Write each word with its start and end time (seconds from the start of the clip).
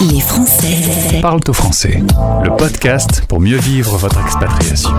Les 0.00 0.20
Français 0.20 1.20
parlent 1.22 1.40
au 1.48 1.52
français. 1.54 2.02
Le 2.44 2.54
podcast 2.54 3.22
pour 3.28 3.40
mieux 3.40 3.56
vivre 3.56 3.96
votre 3.96 4.20
expatriation. 4.20 4.90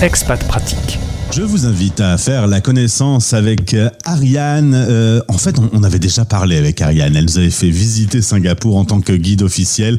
Expat 0.00 0.46
pratique. 0.46 1.00
Je 1.32 1.42
vous 1.42 1.66
invite 1.66 2.00
à 2.00 2.16
faire 2.16 2.46
la 2.46 2.60
connaissance 2.60 3.32
avec 3.32 3.74
euh, 3.74 3.90
Ariane. 4.04 4.72
Euh, 4.74 5.20
en 5.26 5.36
fait, 5.36 5.58
on, 5.58 5.68
on 5.72 5.82
avait 5.82 5.98
déjà 5.98 6.24
parlé 6.24 6.56
avec 6.56 6.80
Ariane. 6.80 7.16
Elle 7.16 7.24
nous 7.24 7.38
avait 7.38 7.50
fait 7.50 7.70
visiter 7.70 8.22
Singapour 8.22 8.76
en 8.76 8.84
tant 8.84 9.00
que 9.00 9.12
guide 9.12 9.42
officiel. 9.42 9.98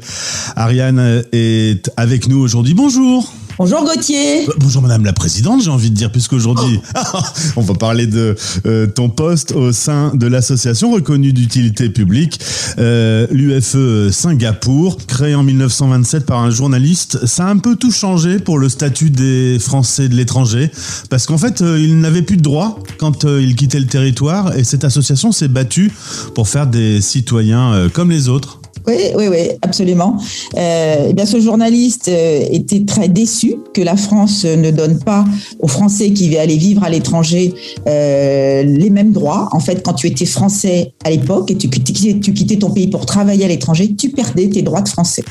Ariane 0.56 1.00
euh, 1.00 1.22
est 1.34 1.92
avec 1.98 2.30
nous 2.30 2.40
aujourd'hui. 2.40 2.74
Bonjour. 2.74 3.34
Bonjour 3.58 3.86
Gauthier. 3.86 4.50
Euh, 4.50 4.54
Bonjour 4.58 4.82
Madame 4.82 5.06
la 5.06 5.14
Présidente, 5.14 5.62
j'ai 5.64 5.70
envie 5.70 5.90
de 5.90 5.96
dire, 5.96 6.12
puisqu'aujourd'hui, 6.12 6.82
on 7.56 7.62
va 7.62 7.74
parler 7.74 8.06
de 8.06 8.36
euh, 8.66 8.86
ton 8.86 9.08
poste 9.08 9.54
au 9.54 9.72
sein 9.72 10.12
de 10.14 10.28
l'association 10.28 10.92
reconnue 10.92 11.32
d'utilité 11.32 11.90
publique, 11.90 12.42
euh, 12.80 13.28
l'UFE 13.32 14.12
Singapour, 14.12 14.98
créée 15.08 15.36
en 15.36 15.44
1927 15.44 16.26
par 16.26 16.40
un 16.40 16.50
journaliste. 16.50 17.26
Ça 17.26 17.48
a 17.48 17.50
un 17.50 17.58
peu 17.58 17.78
tout 17.78 17.92
changé 17.92 18.40
pour 18.40 18.60
le 18.60 18.68
statut 18.68 19.10
des 19.10 19.58
Français 19.58 20.10
de 20.10 20.16
l'étranger, 20.16 20.70
parce 21.10 21.26
qu'en 21.26 21.38
fait, 21.38 21.62
euh, 21.62 21.80
ils 21.80 21.98
n'avaient 21.98 22.24
plus 22.24 22.38
de 22.38 22.44
droits 22.44 22.80
quand 22.98 23.24
ils 23.24 23.56
quittaient 23.56 23.80
le 23.80 23.88
territoire, 23.88 24.54
et 24.58 24.66
cette 24.66 24.84
association 24.84 25.32
s'est 25.32 25.48
battue 25.48 25.94
pour 26.34 26.50
faire 26.50 26.68
des 26.68 27.00
citoyens 27.00 27.88
comme 27.94 28.12
les 28.12 28.28
autres. 28.28 28.60
Oui, 28.88 28.96
oui, 29.16 29.28
oui, 29.28 29.38
absolument. 29.62 30.18
Euh, 30.58 31.08
eh 31.10 31.14
bien, 31.14 31.26
ce 31.26 31.40
journaliste 31.40 32.08
euh, 32.08 32.46
était 32.52 32.86
très 32.86 33.08
déçu 33.08 33.56
que 33.74 33.82
la 33.82 33.98
France 33.98 34.46
ne 34.46 34.70
donne 34.70 35.00
pas 35.00 35.26
aux 35.60 35.68
Français 35.68 36.12
qui 36.12 36.30
veulent 36.30 36.40
aller 36.40 36.58
vivre 36.58 36.84
à 36.84 36.90
l'étranger 36.90 37.54
euh, 37.88 38.64
les 38.64 38.90
mêmes 38.92 39.12
droits. 39.12 39.50
En 39.54 39.60
fait, 39.60 39.84
quand 39.84 39.94
tu 39.94 40.08
étais 40.08 40.26
français 40.26 40.94
à 41.04 41.10
l'époque 41.10 41.50
et 41.50 41.56
tu 41.56 41.68
quittais, 41.68 42.20
tu 42.20 42.34
quittais 42.34 42.58
ton 42.58 42.70
pays 42.70 42.88
pour 42.88 43.08
travailler 43.08 43.46
à 43.46 43.48
l'étranger, 43.48 43.96
tu 43.96 44.10
perdais 44.10 44.50
tes 44.50 44.62
droits 44.62 44.82
de 44.82 44.90
français. 44.90 45.24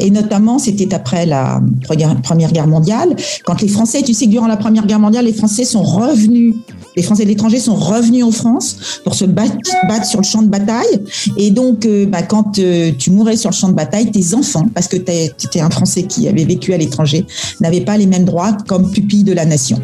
Et 0.00 0.10
notamment, 0.10 0.58
c'était 0.58 0.94
après 0.94 1.26
la 1.26 1.60
Première 2.22 2.52
Guerre 2.52 2.68
mondiale, 2.68 3.16
quand 3.44 3.60
les 3.62 3.68
Français, 3.68 4.02
tu 4.02 4.14
sais 4.14 4.26
que 4.26 4.30
durant 4.30 4.46
la 4.46 4.56
Première 4.56 4.86
Guerre 4.86 5.00
mondiale, 5.00 5.24
les 5.24 5.32
Français 5.32 5.64
sont 5.64 5.82
revenus 5.82 6.54
les 6.96 7.02
Français 7.02 7.24
de 7.24 7.28
l'étranger 7.28 7.58
sont 7.58 7.74
revenus 7.74 8.24
en 8.24 8.30
France 8.30 9.00
pour 9.04 9.14
se 9.14 9.24
battre, 9.24 9.56
sur 10.04 10.20
le 10.20 10.24
champ 10.24 10.42
de 10.42 10.48
bataille. 10.48 11.02
Et 11.36 11.50
donc, 11.50 11.86
euh, 11.86 12.06
bah, 12.06 12.22
quand 12.22 12.58
euh, 12.58 12.92
tu 12.98 13.10
mourais 13.10 13.36
sur 13.36 13.50
le 13.50 13.54
champ 13.54 13.68
de 13.68 13.74
bataille, 13.74 14.10
tes 14.10 14.34
enfants, 14.34 14.66
parce 14.74 14.88
que 14.88 14.96
tu 14.96 15.12
étais 15.46 15.60
un 15.60 15.70
Français 15.70 16.04
qui 16.04 16.28
avait 16.28 16.44
vécu 16.44 16.72
à 16.72 16.76
l'étranger, 16.76 17.26
n'avaient 17.60 17.80
pas 17.80 17.96
les 17.96 18.06
mêmes 18.06 18.24
droits 18.24 18.52
comme 18.66 18.90
pupille 18.90 19.24
de 19.24 19.32
la 19.32 19.44
nation. 19.44 19.80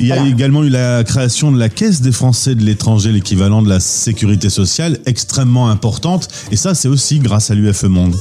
Il 0.00 0.06
y 0.06 0.12
a 0.12 0.16
Voilà. 0.16 0.30
également 0.30 0.64
eu 0.64 0.70
la 0.70 1.04
création 1.04 1.52
de 1.52 1.58
la 1.58 1.68
Caisse 1.68 2.00
des 2.00 2.12
Français 2.12 2.54
de 2.54 2.62
l'étranger, 2.62 3.12
l'équivalent 3.12 3.60
de 3.60 3.68
la 3.68 3.80
sécurité 3.80 4.48
sociale, 4.48 4.98
extrêmement 5.04 5.68
importante. 5.68 6.28
Et 6.50 6.56
ça, 6.56 6.74
c'est 6.74 6.88
aussi 6.88 7.18
grâce 7.18 7.50
à 7.50 7.54
l'UFE 7.54 7.84
Monde. 7.84 8.14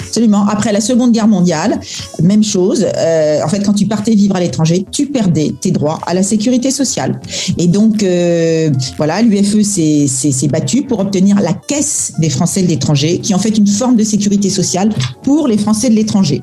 Absolument. 0.00 0.46
Après 0.46 0.72
la 0.72 0.80
Seconde 0.80 1.12
Guerre 1.12 1.28
mondiale, 1.28 1.80
même 2.22 2.42
chose. 2.42 2.86
Euh, 2.96 3.40
en 3.44 3.48
fait, 3.48 3.60
quand 3.60 3.74
tu 3.74 3.86
partais 3.86 4.14
vivre 4.14 4.36
à 4.36 4.40
l'étranger, 4.40 4.86
tu 4.90 5.06
perdais 5.06 5.54
tes 5.60 5.70
droits 5.70 6.00
à 6.06 6.14
la 6.14 6.22
sécurité 6.22 6.70
sociale. 6.70 7.20
Et 7.58 7.66
donc, 7.66 8.02
euh, 8.02 8.70
voilà, 8.96 9.20
l'UFE 9.20 9.62
s'est 9.62 10.48
battue 10.48 10.82
pour 10.84 11.00
obtenir 11.00 11.38
la 11.40 11.52
Caisse 11.52 12.12
des 12.20 12.30
Français 12.30 12.62
de 12.62 12.68
l'étranger, 12.68 13.18
qui 13.18 13.32
est 13.32 13.34
en 13.34 13.38
fait 13.38 13.58
une 13.58 13.66
forme 13.66 13.96
de 13.96 14.04
sécurité 14.04 14.48
sociale 14.48 14.88
pour 15.22 15.46
les 15.46 15.58
Français 15.58 15.90
de 15.90 15.94
l'étranger. 15.94 16.42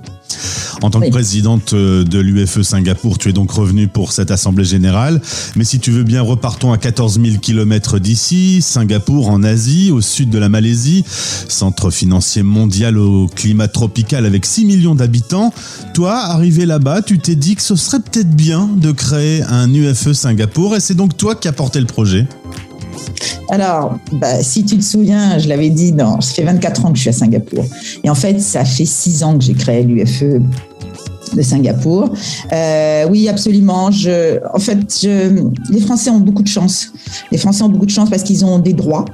En 0.85 0.91
tant 0.91 0.99
que 0.99 1.05
Oui. 1.05 1.09
présidente 1.11 1.73
euh, 1.73 2.03
de 2.03 2.19
l'UFE 2.19 2.61
Singapour, 2.61 3.17
tu 3.17 3.29
es 3.29 3.33
donc 3.33 3.49
revenue 3.49 3.87
pour 3.87 4.11
cette 4.11 4.29
assemblée 4.29 4.65
générale. 4.65 5.19
Mais 5.55 5.63
si 5.63 5.79
tu 5.79 5.89
veux 5.89 6.03
bien, 6.03 6.21
repartons 6.21 6.71
à 6.73 6.77
14 6.77 7.19
000 7.19 7.37
kilomètres 7.39 7.97
d'ici, 7.97 8.61
Singapour 8.61 9.29
en 9.31 9.41
Asie, 9.41 9.89
au 9.91 9.99
sud 10.01 10.29
de 10.29 10.37
la 10.37 10.47
Malaisie, 10.47 11.03
centre 11.49 11.89
financier 11.89 12.43
mondial 12.43 12.99
au 12.99 13.25
climat 13.25 13.67
tropical 13.67 14.27
avec 14.27 14.45
6 14.45 14.65
millions 14.65 14.93
d'habitants. 14.93 15.51
Toi, 15.95 16.19
arrivé 16.19 16.67
là-bas, 16.67 17.01
tu 17.01 17.17
t'es 17.17 17.35
dit 17.35 17.55
que 17.55 17.63
ce 17.63 17.75
serait 17.75 17.99
peut-être 17.99 18.35
bien 18.35 18.69
de 18.77 18.91
créer 18.91 19.41
un 19.41 19.73
UFE 19.73 20.13
Singapour 20.13 20.75
et 20.75 20.79
c'est 20.79 20.93
donc 20.93 21.17
toi 21.17 21.33
qui 21.33 21.47
as 21.47 21.53
porté 21.53 21.79
le 21.79 21.87
projet. 21.87 22.27
Alors, 23.49 23.97
bah, 24.11 24.43
si 24.43 24.65
tu 24.65 24.77
te 24.77 24.83
souviens, 24.83 25.39
je 25.39 25.47
l'avais 25.47 25.69
dit, 25.69 25.93
non, 25.93 26.21
ça 26.21 26.33
fait 26.33 26.43
24 26.43 26.85
ans 26.85 26.91
que 26.91 26.97
je 26.97 27.01
suis 27.01 27.09
à 27.09 27.13
Singapour. 27.13 27.65
Et 28.03 28.09
en 28.09 28.15
fait, 28.15 28.39
ça 28.39 28.65
fait 28.65 28.85
6 28.85 29.23
ans 29.23 29.37
que 29.37 29.43
j'ai 29.43 29.53
créé 29.53 29.83
l'UFE 29.83 30.41
de 31.35 31.41
Singapour. 31.41 32.09
Euh, 32.51 33.05
oui, 33.09 33.27
absolument. 33.27 33.89
En 34.53 34.59
fait, 34.59 35.07
les 35.69 35.81
Français 35.81 36.09
ont 36.09 36.19
beaucoup 36.19 36.43
de 36.43 36.47
chance. 36.47 36.91
Les 37.31 37.37
Français 37.37 37.63
ont 37.63 37.69
beaucoup 37.69 37.85
de 37.85 37.91
chance 37.91 38.09
parce 38.09 38.23
qu'ils 38.23 38.45
ont 38.45 38.59
des 38.59 38.73
droits, 38.73 39.05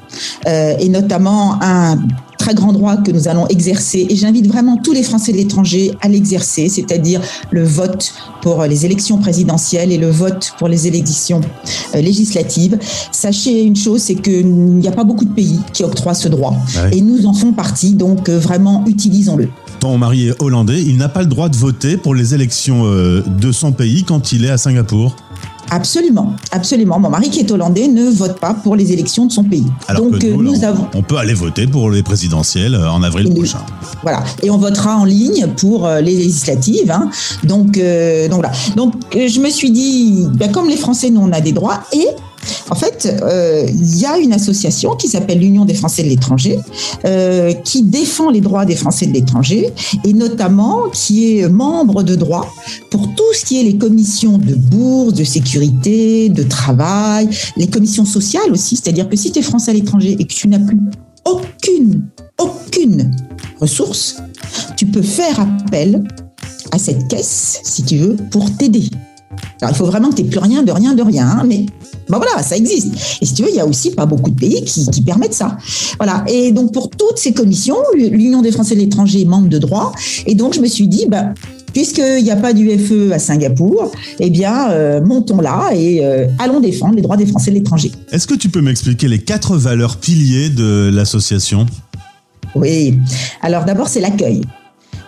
euh, 0.47 0.75
et 0.79 0.89
notamment 0.89 1.61
un 1.61 1.97
très 2.41 2.55
grand 2.55 2.73
droit 2.73 2.97
que 2.97 3.11
nous 3.11 3.27
allons 3.27 3.47
exercer. 3.47 4.07
Et 4.09 4.15
j'invite 4.15 4.47
vraiment 4.47 4.75
tous 4.77 4.93
les 4.93 5.03
Français 5.03 5.31
de 5.31 5.37
l'étranger 5.37 5.91
à 6.01 6.07
l'exercer, 6.07 6.69
c'est-à-dire 6.69 7.21
le 7.51 7.63
vote 7.63 8.13
pour 8.41 8.63
les 8.63 8.83
élections 8.83 9.19
présidentielles 9.19 9.91
et 9.91 9.99
le 9.99 10.09
vote 10.09 10.53
pour 10.57 10.67
les 10.67 10.87
élections 10.87 11.41
euh, 11.93 12.01
législatives. 12.01 12.79
Sachez 13.11 13.61
une 13.61 13.75
chose, 13.75 14.01
c'est 14.01 14.15
qu'il 14.15 14.47
n'y 14.47 14.87
a 14.87 14.91
pas 14.91 15.03
beaucoup 15.03 15.25
de 15.25 15.33
pays 15.33 15.59
qui 15.71 15.83
octroient 15.83 16.15
ce 16.15 16.29
droit. 16.29 16.55
Et 16.91 17.01
nous 17.01 17.27
en 17.27 17.33
faisons 17.33 17.53
partie, 17.53 17.93
donc 17.93 18.27
euh, 18.27 18.39
vraiment, 18.39 18.83
utilisons-le. 18.87 19.47
Ton 19.79 19.99
mari 19.99 20.29
est 20.29 20.41
hollandais, 20.41 20.81
il 20.81 20.97
n'a 20.97 21.09
pas 21.09 21.21
le 21.21 21.27
droit 21.27 21.47
de 21.47 21.55
voter 21.55 21.95
pour 21.95 22.15
les 22.15 22.33
élections 22.33 22.85
euh, 22.85 23.23
de 23.39 23.51
son 23.51 23.71
pays 23.71 24.03
quand 24.03 24.31
il 24.31 24.45
est 24.45 24.49
à 24.49 24.57
Singapour? 24.57 25.15
Absolument, 25.73 26.35
absolument. 26.51 26.99
Mon 26.99 27.09
mari 27.09 27.29
qui 27.29 27.39
est 27.39 27.49
hollandais 27.49 27.87
ne 27.87 28.09
vote 28.09 28.37
pas 28.41 28.53
pour 28.53 28.75
les 28.75 28.91
élections 28.91 29.25
de 29.25 29.31
son 29.31 29.45
pays. 29.45 29.65
Alors 29.87 30.03
Donc 30.03 30.19
que 30.19 30.27
nous, 30.27 30.43
nous 30.43 30.51
là, 30.53 30.59
on, 30.63 30.67
avons 30.67 30.87
on 30.93 31.01
peut 31.01 31.15
aller 31.15 31.33
voter 31.33 31.65
pour 31.65 31.89
les 31.89 32.03
présidentielles 32.03 32.75
euh, 32.75 32.91
en 32.91 33.01
avril 33.03 33.33
prochain. 33.33 33.59
voilà 34.03 34.21
et 34.43 34.49
on 34.49 34.57
votera 34.57 34.97
en 34.97 35.05
ligne 35.05 35.47
pour 35.55 35.87
euh, 35.87 36.01
les 36.01 36.13
législatives. 36.17 36.91
hein. 36.91 37.09
Donc 37.45 37.77
euh, 37.77 38.27
donc. 38.27 38.43
Donc 38.75 38.93
je 39.13 39.39
me 39.39 39.49
suis 39.49 39.71
dit 39.71 40.27
ben, 40.33 40.51
comme 40.51 40.67
les 40.67 40.75
Français 40.75 41.09
nous 41.09 41.21
on 41.21 41.31
a 41.31 41.39
des 41.39 41.53
droits 41.53 41.79
et 41.93 42.07
en 42.69 42.75
fait, 42.75 43.13
euh, 43.21 43.65
il 43.67 43.99
y 43.99 44.05
a 44.05 44.17
une 44.17 44.33
association 44.33 44.95
qui 44.95 45.07
s'appelle 45.07 45.39
l'Union 45.39 45.65
des 45.65 45.73
Français 45.73 46.03
de 46.03 46.09
l'étranger, 46.09 46.59
euh, 47.05 47.53
qui 47.53 47.83
défend 47.83 48.29
les 48.29 48.41
droits 48.41 48.65
des 48.65 48.75
Français 48.75 49.05
de 49.07 49.13
l'étranger 49.13 49.71
et 50.05 50.13
notamment 50.13 50.89
qui 50.93 51.37
est 51.37 51.49
membre 51.49 52.03
de 52.03 52.15
droit 52.15 52.47
pour 52.89 53.13
tout 53.15 53.33
ce 53.33 53.45
qui 53.45 53.59
est 53.59 53.63
les 53.63 53.77
commissions 53.77 54.37
de 54.37 54.55
bourse, 54.55 55.13
de 55.13 55.23
sécurité, 55.23 56.29
de 56.29 56.43
travail, 56.43 57.29
les 57.57 57.67
commissions 57.67 58.05
sociales 58.05 58.51
aussi. 58.51 58.75
C'est-à-dire 58.75 59.09
que 59.09 59.15
si 59.15 59.31
tu 59.31 59.39
es 59.39 59.41
Français 59.41 59.71
à 59.71 59.73
l'étranger 59.73 60.15
et 60.17 60.25
que 60.25 60.33
tu 60.33 60.47
n'as 60.47 60.59
plus 60.59 60.79
aucune, 61.25 62.05
aucune 62.39 63.11
ressource, 63.59 64.17
tu 64.77 64.85
peux 64.85 65.01
faire 65.01 65.39
appel 65.39 66.03
à 66.71 66.79
cette 66.79 67.07
caisse, 67.07 67.59
si 67.63 67.83
tu 67.83 67.97
veux, 67.97 68.15
pour 68.31 68.55
t'aider. 68.55 68.89
Alors, 69.61 69.75
il 69.75 69.77
faut 69.77 69.85
vraiment 69.85 70.09
que 70.09 70.15
tu 70.15 70.23
n'aies 70.23 70.29
plus 70.29 70.39
rien, 70.39 70.63
de 70.63 70.71
rien, 70.71 70.93
de 70.95 71.03
rien, 71.03 71.27
hein, 71.27 71.43
mais 71.47 71.65
ben 72.09 72.17
voilà, 72.17 72.41
ça 72.43 72.57
existe. 72.57 72.93
Et 73.21 73.25
si 73.25 73.33
tu 73.33 73.43
veux, 73.43 73.49
il 73.49 73.55
y 73.55 73.59
a 73.59 73.65
aussi 73.65 73.91
pas 73.91 74.05
beaucoup 74.05 74.31
de 74.31 74.35
pays 74.35 74.63
qui, 74.65 74.85
qui 74.87 75.01
permettent 75.01 75.35
ça. 75.35 75.57
Voilà. 75.97 76.23
Et 76.27 76.51
donc, 76.51 76.73
pour 76.73 76.89
toutes 76.89 77.17
ces 77.17 77.31
commissions, 77.31 77.77
l'Union 77.95 78.41
des 78.41 78.51
Français 78.51 78.75
de 78.75 78.79
l'étranger 78.79 79.21
est 79.21 79.25
membre 79.25 79.49
de 79.49 79.57
droit. 79.59 79.93
Et 80.25 80.35
donc, 80.35 80.53
je 80.55 80.61
me 80.61 80.67
suis 80.67 80.87
dit, 80.87 81.05
ben, 81.07 81.33
puisqu'il 81.73 82.23
n'y 82.23 82.31
a 82.31 82.35
pas 82.35 82.53
d'UFE 82.53 83.11
à 83.11 83.19
Singapour, 83.19 83.91
eh 84.19 84.29
bien, 84.29 84.71
euh, 84.71 85.01
montons 85.01 85.41
là 85.41 85.69
et 85.73 86.03
euh, 86.03 86.27
allons 86.39 86.59
défendre 86.59 86.95
les 86.95 87.01
droits 87.01 87.17
des 87.17 87.25
Français 87.25 87.51
de 87.51 87.55
l'étranger. 87.55 87.91
Est-ce 88.11 88.27
que 88.27 88.35
tu 88.35 88.49
peux 88.49 88.61
m'expliquer 88.61 89.07
les 89.07 89.19
quatre 89.19 89.57
valeurs 89.57 89.97
piliers 89.97 90.49
de 90.49 90.89
l'association? 90.93 91.65
Oui. 92.55 92.97
Alors 93.41 93.65
d'abord, 93.65 93.87
c'est 93.87 94.01
l'accueil. 94.01 94.41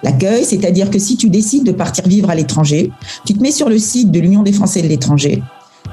L'accueil, 0.03 0.43
c'est-à-dire 0.45 0.89
que 0.89 0.99
si 0.99 1.15
tu 1.17 1.29
décides 1.29 1.63
de 1.63 1.71
partir 1.71 2.05
vivre 2.07 2.29
à 2.29 2.35
l'étranger, 2.35 2.91
tu 3.25 3.33
te 3.33 3.41
mets 3.41 3.51
sur 3.51 3.69
le 3.69 3.77
site 3.77 4.11
de 4.11 4.19
l'Union 4.19 4.43
des 4.43 4.51
Français 4.51 4.81
de 4.81 4.87
l'étranger, 4.87 5.41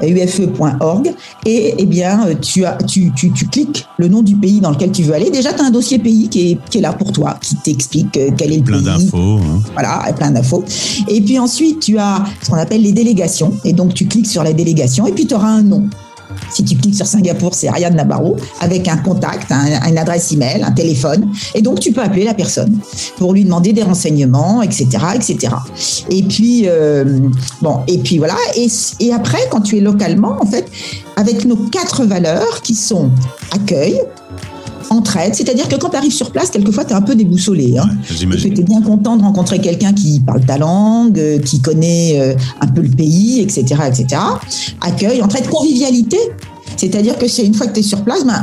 ufe.org, 0.02 1.12
et 1.46 1.74
eh 1.78 1.86
bien, 1.86 2.20
tu, 2.40 2.64
as, 2.64 2.76
tu, 2.86 3.12
tu, 3.14 3.32
tu 3.32 3.46
cliques 3.46 3.86
le 3.98 4.08
nom 4.08 4.22
du 4.22 4.34
pays 4.36 4.60
dans 4.60 4.70
lequel 4.70 4.90
tu 4.92 5.02
veux 5.02 5.14
aller. 5.14 5.30
Déjà, 5.30 5.52
tu 5.52 5.60
as 5.60 5.64
un 5.66 5.70
dossier 5.70 5.98
pays 5.98 6.28
qui 6.28 6.52
est, 6.52 6.58
qui 6.70 6.78
est 6.78 6.80
là 6.80 6.92
pour 6.92 7.12
toi, 7.12 7.36
qui 7.40 7.56
t'explique 7.56 8.16
euh, 8.16 8.30
quel 8.36 8.52
est 8.52 8.58
le 8.58 8.62
Plein 8.64 8.78
pays, 8.78 8.84
d'infos. 8.84 9.38
hein. 9.38 9.60
voilà, 9.74 10.12
plein 10.16 10.30
d'infos. 10.30 10.64
Et 11.08 11.20
puis 11.20 11.38
ensuite, 11.38 11.80
tu 11.80 11.98
as 11.98 12.24
ce 12.42 12.50
qu'on 12.50 12.56
appelle 12.56 12.82
les 12.82 12.92
délégations. 12.92 13.52
Et 13.64 13.72
donc, 13.72 13.94
tu 13.94 14.06
cliques 14.06 14.26
sur 14.26 14.42
la 14.42 14.52
délégation 14.52 15.06
et 15.06 15.12
puis 15.12 15.26
tu 15.26 15.34
auras 15.34 15.48
un 15.50 15.62
nom. 15.62 15.88
Si 16.50 16.64
tu 16.64 16.76
cliques 16.76 16.94
sur 16.96 17.06
Singapour, 17.06 17.54
c'est 17.54 17.68
Ariane 17.68 17.94
Nabarro, 17.94 18.36
avec 18.60 18.88
un 18.88 18.96
contact, 18.98 19.50
un- 19.52 19.88
une 19.88 19.98
adresse 19.98 20.32
email, 20.32 20.62
un 20.62 20.72
téléphone. 20.72 21.28
Et 21.54 21.62
donc, 21.62 21.80
tu 21.80 21.92
peux 21.92 22.02
appeler 22.02 22.24
la 22.24 22.34
personne 22.34 22.78
pour 23.18 23.32
lui 23.32 23.44
demander 23.44 23.72
des 23.72 23.82
renseignements, 23.82 24.62
etc., 24.62 24.86
etc. 25.14 25.54
Et 26.10 26.22
puis, 26.22 26.64
euh, 26.66 27.20
bon, 27.62 27.80
et 27.86 27.98
puis 27.98 28.18
voilà. 28.18 28.36
Et, 28.56 28.68
et 29.00 29.12
après, 29.12 29.40
quand 29.50 29.60
tu 29.60 29.78
es 29.78 29.80
localement, 29.80 30.36
en 30.40 30.46
fait, 30.46 30.66
avec 31.16 31.44
nos 31.44 31.56
quatre 31.56 32.04
valeurs 32.04 32.62
qui 32.62 32.74
sont 32.74 33.10
accueil, 33.52 34.00
entraide, 34.90 35.34
c'est-à-dire 35.34 35.68
que 35.68 35.76
quand 35.76 35.90
tu 35.90 35.96
arrives 35.96 36.12
sur 36.12 36.30
place, 36.30 36.50
quelquefois, 36.50 36.84
tu 36.84 36.90
es 36.90 36.96
un 36.96 37.02
peu 37.02 37.14
déboussolé. 37.14 37.78
Hein 37.78 37.88
Ouais, 37.88 38.50
tu 38.54 38.60
es 38.60 38.64
bien 38.64 38.82
content 38.82 39.16
de 39.16 39.22
rencontrer 39.22 39.60
quelqu'un 39.60 39.92
qui 39.92 40.20
parle 40.20 40.44
ta 40.44 40.58
langue, 40.58 41.18
euh, 41.18 41.38
qui 41.38 41.60
connaît 41.62 42.20
euh, 42.20 42.34
un 42.60 42.66
peu 42.66 42.82
le 42.82 42.88
pays, 42.90 43.40
etc., 43.40 43.82
etc. 43.86 44.20
Accueil, 44.80 45.22
entraide, 45.22 45.48
convivialité. 45.48 46.18
C'est-à-dire 46.76 47.18
que 47.18 47.28
c'est 47.28 47.44
une 47.44 47.54
fois 47.54 47.66
que 47.66 47.74
tu 47.74 47.80
es 47.80 47.84
sur 47.84 48.02
place, 48.02 48.24
ben, 48.24 48.42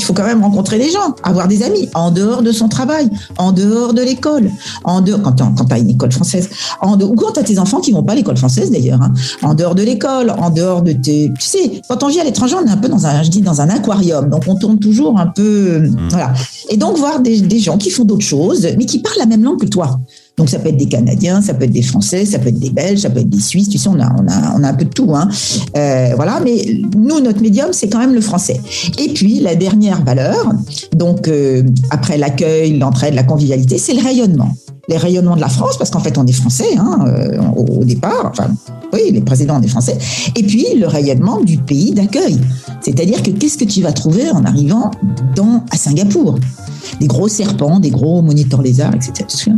il 0.00 0.04
faut 0.04 0.14
quand 0.14 0.24
même 0.24 0.42
rencontrer 0.42 0.78
des 0.78 0.90
gens, 0.90 1.14
avoir 1.22 1.46
des 1.46 1.62
amis, 1.62 1.88
en 1.94 2.10
dehors 2.10 2.42
de 2.42 2.52
son 2.52 2.68
travail, 2.68 3.10
en 3.36 3.52
dehors 3.52 3.92
de 3.92 4.02
l'école, 4.02 4.50
en 4.84 5.00
dehors, 5.00 5.20
quand 5.22 5.32
tu 5.32 5.74
as 5.74 5.78
une 5.78 5.90
école 5.90 6.12
française, 6.12 6.48
en 6.80 6.96
dehors, 6.96 7.10
ou 7.10 7.14
quand 7.14 7.32
tu 7.32 7.40
as 7.40 7.42
tes 7.42 7.58
enfants 7.58 7.80
qui 7.80 7.92
vont 7.92 8.02
pas 8.02 8.12
à 8.12 8.16
l'école 8.16 8.36
française 8.36 8.70
d'ailleurs, 8.70 9.02
hein, 9.02 9.12
en 9.42 9.54
dehors 9.54 9.74
de 9.74 9.82
l'école, 9.82 10.30
en 10.30 10.50
dehors 10.50 10.82
de 10.82 10.92
tes. 10.92 11.32
Tu 11.38 11.46
sais, 11.46 11.82
quand 11.88 12.02
on 12.02 12.08
vit 12.08 12.20
à 12.20 12.24
l'étranger, 12.24 12.56
on 12.62 12.66
est 12.66 12.70
un 12.70 12.76
peu 12.76 12.88
dans 12.88 13.06
un, 13.06 13.22
je 13.22 13.30
dis, 13.30 13.42
dans 13.42 13.60
un 13.60 13.68
aquarium, 13.68 14.30
donc 14.30 14.44
on 14.46 14.56
tourne 14.56 14.78
toujours 14.78 15.18
un 15.18 15.26
peu. 15.26 15.80
Mmh. 15.80 16.08
Voilà. 16.10 16.32
Et 16.70 16.76
donc 16.76 16.96
voir 16.96 17.20
des, 17.20 17.40
des 17.40 17.58
gens 17.58 17.76
qui 17.76 17.90
font 17.90 18.04
d'autres 18.04 18.24
choses, 18.24 18.66
mais 18.78 18.86
qui 18.86 19.00
parlent 19.00 19.18
la 19.18 19.26
même 19.26 19.44
langue 19.44 19.60
que 19.60 19.66
toi. 19.66 20.00
Donc 20.40 20.48
ça 20.48 20.58
peut 20.58 20.70
être 20.70 20.78
des 20.78 20.88
Canadiens, 20.88 21.42
ça 21.42 21.52
peut 21.52 21.64
être 21.64 21.70
des 21.70 21.82
Français, 21.82 22.24
ça 22.24 22.38
peut 22.38 22.48
être 22.48 22.58
des 22.58 22.70
Belges, 22.70 23.00
ça 23.00 23.10
peut 23.10 23.20
être 23.20 23.28
des 23.28 23.42
Suisses. 23.42 23.68
Tu 23.68 23.76
sais, 23.76 23.90
on 23.90 24.00
a, 24.00 24.10
on 24.18 24.26
a, 24.26 24.56
on 24.58 24.64
a 24.64 24.68
un 24.68 24.72
peu 24.72 24.86
de 24.86 24.90
tout. 24.90 25.14
Hein. 25.14 25.28
Euh, 25.76 26.12
voilà, 26.16 26.40
mais 26.42 26.80
nous, 26.96 27.20
notre 27.20 27.42
médium, 27.42 27.74
c'est 27.74 27.90
quand 27.90 27.98
même 27.98 28.14
le 28.14 28.22
français. 28.22 28.58
Et 28.98 29.10
puis 29.10 29.40
la 29.40 29.54
dernière 29.54 30.02
valeur, 30.02 30.50
donc 30.96 31.28
euh, 31.28 31.62
après 31.90 32.16
l'accueil, 32.16 32.78
l'entraide, 32.78 33.12
la 33.12 33.22
convivialité, 33.22 33.76
c'est 33.76 33.92
le 33.92 34.02
rayonnement. 34.02 34.56
Les 34.88 34.96
rayonnements 34.96 35.36
de 35.36 35.42
la 35.42 35.50
France, 35.50 35.76
parce 35.76 35.90
qu'en 35.90 36.00
fait, 36.00 36.16
on 36.16 36.24
est 36.24 36.32
français 36.32 36.74
hein, 36.78 37.04
euh, 37.06 37.38
au, 37.54 37.84
départ. 37.84 38.30
Enfin, 38.32 38.48
oui, 38.94 39.12
les 39.12 39.20
présidents, 39.20 39.58
on 39.60 39.62
est 39.62 39.68
français. 39.68 39.98
Et 40.36 40.42
puis 40.42 40.68
le 40.74 40.86
rayonnement 40.86 41.42
du 41.42 41.58
pays 41.58 41.92
d'accueil. 41.92 42.40
C'est-à-dire 42.80 43.22
que 43.22 43.30
qu'est-ce 43.30 43.58
que 43.58 43.66
tu 43.66 43.82
vas 43.82 43.92
trouver 43.92 44.30
en 44.30 44.42
arrivant 44.46 44.90
dans, 45.36 45.64
à 45.70 45.76
Singapour? 45.76 46.38
Des 46.98 47.06
gros 47.06 47.28
serpents, 47.28 47.78
des 47.78 47.90
gros 47.90 48.22
moniteurs 48.22 48.62
lézards, 48.62 48.94
etc. 48.94 49.52